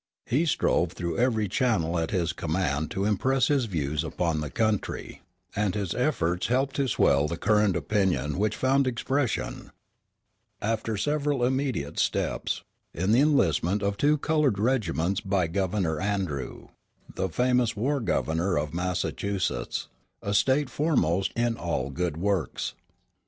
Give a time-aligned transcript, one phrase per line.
[0.25, 5.21] He strove through every channel at his command to impress his views upon the country;
[5.55, 9.71] and his efforts helped to swell the current of opinion which found expression,
[10.59, 12.63] after several intermediate steps,
[12.95, 16.69] in the enlistment of two colored regiments by Governor Andrew,
[17.13, 19.87] the famous war governor of Massachusetts,
[20.23, 22.73] a State foremost in all good works.